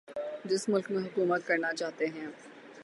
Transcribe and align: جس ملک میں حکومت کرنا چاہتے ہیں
جس 0.45 0.67
ملک 0.69 0.91
میں 0.91 1.03
حکومت 1.03 1.45
کرنا 1.47 1.73
چاہتے 1.73 2.05
ہیں 2.05 2.27